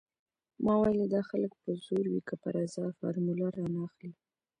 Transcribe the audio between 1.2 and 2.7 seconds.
خلک په زور وي که په